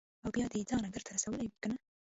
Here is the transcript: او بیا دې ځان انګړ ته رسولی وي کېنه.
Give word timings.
او 0.23 0.29
بیا 0.35 0.45
دې 0.51 0.61
ځان 0.69 0.81
انګړ 0.85 1.01
ته 1.05 1.11
رسولی 1.15 1.45
وي 1.47 1.57
کېنه. 1.61 1.75